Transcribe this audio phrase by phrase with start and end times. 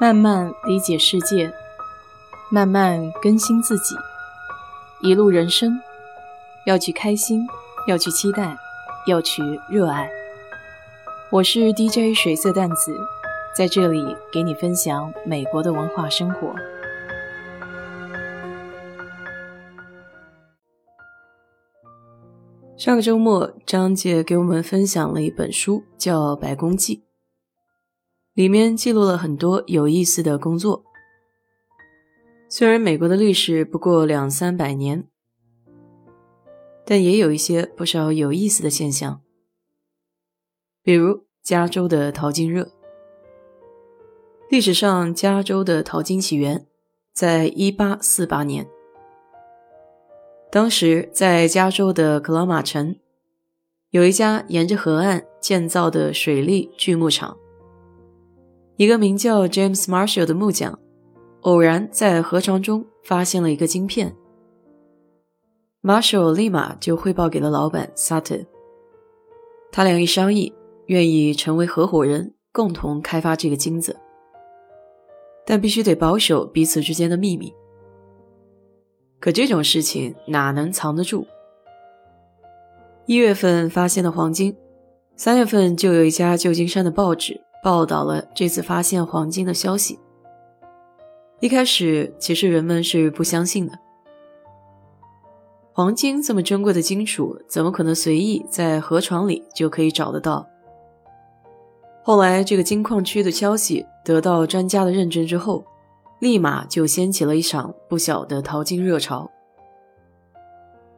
[0.00, 1.52] 慢慢理解世界，
[2.50, 3.94] 慢慢更新自己。
[5.02, 5.78] 一路人生，
[6.64, 7.46] 要去开心，
[7.86, 8.56] 要去期待，
[9.06, 10.10] 要去热爱。
[11.30, 12.98] 我是 DJ 水色淡子，
[13.54, 16.54] 在这里给你分享美国的文化生活。
[22.78, 27.02] 上个周末，张姐给我们分享了一本书，叫《白宫记》。
[28.40, 30.82] 里面记录了很多有意思的工作。
[32.48, 35.06] 虽然美国的历史不过两三百年，
[36.86, 39.20] 但也有一些不少有意思的现象，
[40.82, 42.70] 比如加州的淘金热。
[44.48, 46.66] 历史上，加州的淘金起源
[47.12, 48.66] 在一八四八年，
[50.50, 52.96] 当时在加州的克拉玛城
[53.90, 57.36] 有一家沿着河岸建造的水利锯木厂。
[58.80, 60.78] 一个名叫 James Marshall 的木匠，
[61.42, 64.16] 偶然在河床中发现了一个晶片。
[65.82, 68.46] Marshall 立马就汇报给了老板 Sutter。
[69.70, 70.54] 他俩一商议，
[70.86, 73.94] 愿意成为合伙人，共同开发这个金子，
[75.44, 77.52] 但必须得保守彼此之间的秘密。
[79.18, 81.26] 可这种事情哪能藏得住？
[83.04, 84.56] 一月份发现的黄金，
[85.16, 87.42] 三月份就有一家旧金山的报纸。
[87.62, 89.98] 报道了这次发现黄金的消息。
[91.40, 93.78] 一开始，其实人们是不相信的。
[95.72, 100.46] 黄金这么珍贵的金属，怎么可能随意在河床里就可以找得到？
[102.02, 105.64] 后来，这个金矿区的消息得到专家的认证之后，
[106.18, 109.30] 立马就掀起了一场不小的淘金热潮。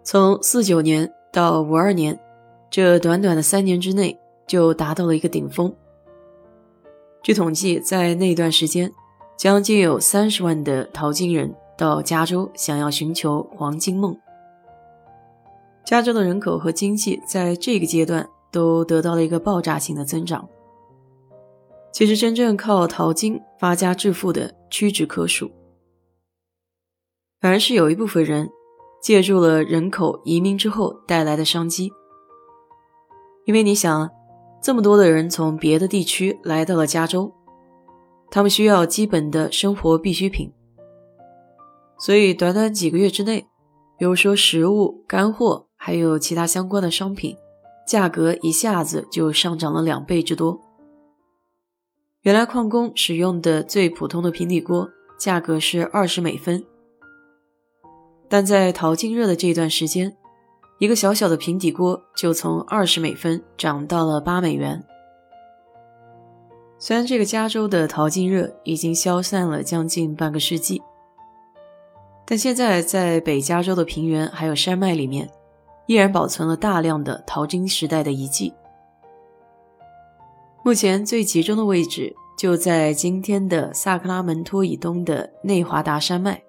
[0.03, 2.19] 从四九年到五二年，
[2.71, 5.73] 这短短的三年之内，就达到了一个顶峰。
[7.23, 8.93] 据统计，在那段时间，
[9.37, 14.19] 将近有三十万的淘金人到加州，想要寻求黄金梦。
[15.85, 20.49] 加州的人口和经济在这个阶段都得到了一个爆炸性的增长。
[21.93, 25.49] 其实，真正靠淘金发家致富的屈指可数，
[27.41, 28.51] 反而是有一部分人
[29.01, 31.93] 借助了人口移民之后带来的商机。
[33.45, 34.11] 因为你想。
[34.63, 37.33] 这么多的人从别的地区来到了加州，
[38.31, 40.53] 他们需要基本的生活必需品，
[41.99, 43.49] 所以短短几个月之内，
[43.99, 47.37] 比如说食物、干货，还有其他相关的商品，
[47.85, 50.61] 价格一下子就上涨了两倍之多。
[52.21, 56.65] 原来矿工使用的最普通的平底锅价格是二十美分，
[58.29, 60.17] 但在淘金热的这段时间。
[60.83, 64.83] 一个小小的平底锅就从二十美分涨到了八美元。
[66.77, 70.83] 虽然这个加州的淘金热已经消散了将近半个世纪，
[72.27, 75.31] 但现在在北加州的平原还有山脉里面，
[75.87, 78.53] 依然保存了大量的淘金时代的遗迹。
[80.65, 86.43] 目前最集中的位置就在今天的萨克拉门托以东的内华达山脉，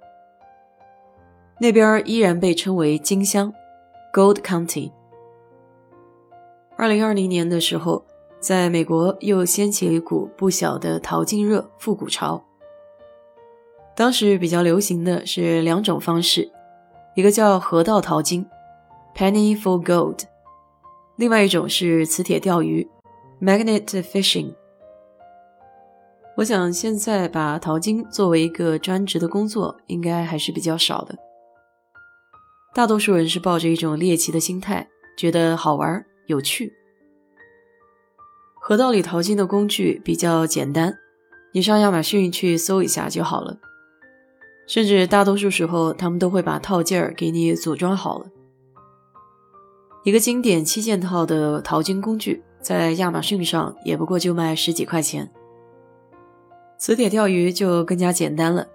[1.59, 3.53] 那边依然被称为金乡。
[4.13, 4.91] Gold County。
[6.77, 8.05] 二零二零年的时候，
[8.39, 12.43] 在美国又掀起了一股不小的淘金热复古潮。
[13.95, 16.51] 当时比较流行的是两种方式，
[17.15, 18.45] 一个叫河道淘金
[19.15, 20.19] （Penny for Gold），
[21.15, 22.87] 另外一种是磁铁钓鱼
[23.41, 24.53] （Magnet Fishing）。
[26.37, 31.17] 我想现在把淘金作为一个专职的工作，应该还是比较少的。
[32.73, 36.73] 大多数人是抱着一种猎奇的心态，觉得好玩有趣。
[38.55, 40.97] 河道里淘金的工具比较简单，
[41.51, 43.59] 你上亚马逊去搜一下就好了。
[44.65, 48.25] 甚至大多数时候，他们都会把套件儿给你组装好了。
[50.03, 55.29] 一个经典七件套的淘金工具，在亚马逊上也不过就卖十几块钱。
[56.79, 58.67] 磁铁钓鱼就更加简单了，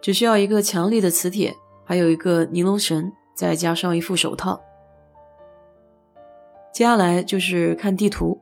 [0.00, 1.54] 只需要一个强力的磁铁，
[1.84, 3.12] 还有一个尼龙绳。
[3.38, 4.60] 再加上一副手套，
[6.72, 8.36] 接下来就是看地图。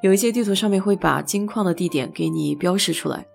[0.00, 3.26] 有一些地图上面会把金矿的地点给你标示出来。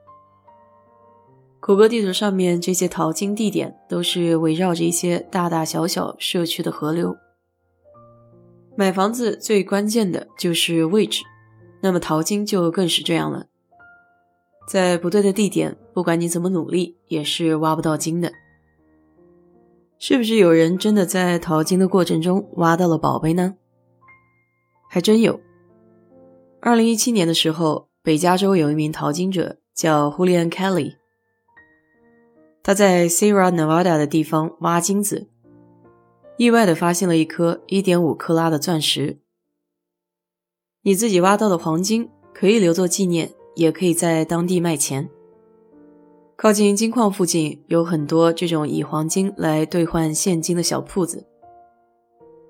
[1.59, 7.17] 谷歌地图上面这些淘金地点都是围绕着一些大大小小社区的河流。
[8.77, 11.21] 买房子最关键的就是位置，
[11.81, 13.47] 那么淘金就更是这样了。
[14.69, 18.31] 在不对的地点，不管你怎么努力，也是挖不到金的。
[20.03, 23.53] 是不是有人真的在淘金的过程中挖到了宝贝呢？
[24.89, 25.39] 还真有。
[26.59, 30.95] 二零一七年的时候，北加州有一名淘金者叫 Julian Kelly。
[32.63, 35.27] 他在 Sierra Nevada 的地方挖金子，
[36.35, 39.19] 意外的发现了一颗1.5克拉的钻石。
[40.81, 45.11] 你自己挖到的黄金可以留作纪念，也可以在当地卖钱。
[46.41, 51.27] 靠近金矿附近有很多这种以黄金来兑换现金的小铺子。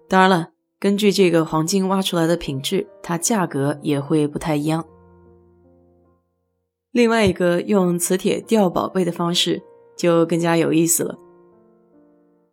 [0.07, 4.85] 当然了，根据这个黄金挖出来的品质，它价格也会不太一样。
[6.91, 9.61] 另外一个用磁铁吊宝贝的方式
[9.97, 11.19] 就更加有意思了。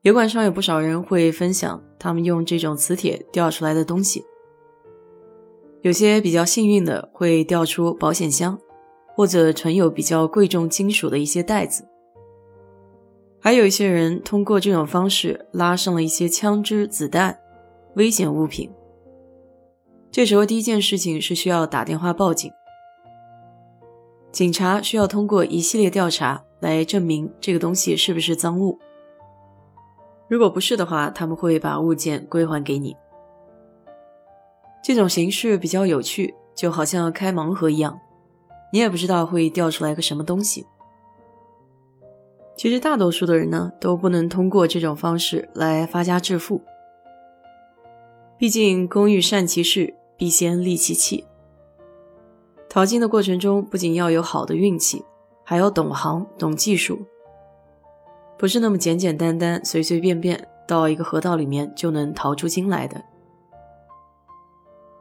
[0.03, 4.25] 油管上有不少人会分享他们用这种磁铁吊出来的东西。
[5.83, 8.59] 有些比较幸运的会掉出保险箱，
[9.19, 11.85] 或者存有比较贵重金属的一些袋子。
[13.41, 17.37] 还有一些人通过这种方式拉上了一些枪支、子弹、
[17.97, 18.71] 危险物品。
[20.13, 22.53] 这时候第一件事情是需要打电话报警，
[24.31, 28.79] 警察需要通过一系列调查来证明这个东西是不是赃物。
[30.29, 32.97] 如果不是的话，他们会把物件归还给你。
[34.81, 37.99] 这种形式比较有趣，就好像开盲盒一样，
[38.73, 40.67] 你也不知道会掉出来个什么东西。
[42.57, 46.61] 其实大多数的人呢，都不能通过这种方式来发家致富。
[48.37, 51.25] 毕竟工欲善其事，必先利其器。
[52.69, 55.05] 淘金的过程中，不仅要有好的运气，
[55.43, 57.07] 还要懂行、懂技术，
[58.37, 63.03] 不是那么简简单单、随随便便到一个河道里面就能淘出金来的。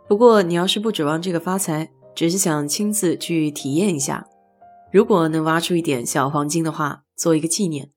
[0.08, 4.28] 不过，你要是不指望这个发财，只是想亲自去体验一下，
[4.92, 7.92] 如果能挖出一点小黄金的话，做一个纪念，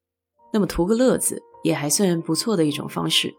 [0.53, 3.35] 那么图个乐子也还算不错的一种方式。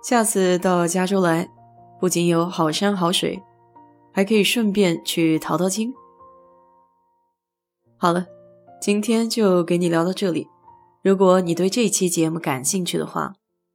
[0.00, 1.50] 下次到加州来，
[1.98, 3.42] 不仅有好山好水，
[4.12, 5.92] 还可以顺便去淘淘金。
[7.96, 8.26] 好了，
[8.80, 10.46] 今天就给你聊到这里。
[11.02, 13.32] 如果你对这期节目感兴趣的话，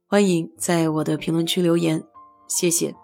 [0.07, 2.05] 欢迎在我的评论区留言。
[2.47, 2.95] 谢谢。